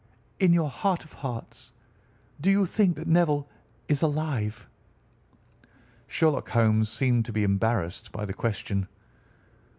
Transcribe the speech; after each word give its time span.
"In 0.39 0.51
your 0.51 0.71
heart 0.71 1.05
of 1.05 1.13
hearts, 1.13 1.71
do 2.41 2.49
you 2.49 2.65
think 2.65 2.95
that 2.95 3.05
Neville 3.05 3.47
is 3.87 4.01
alive?" 4.01 4.67
Sherlock 6.07 6.49
Holmes 6.49 6.89
seemed 6.89 7.23
to 7.25 7.31
be 7.31 7.43
embarrassed 7.43 8.11
by 8.11 8.25
the 8.25 8.33
question. 8.33 8.87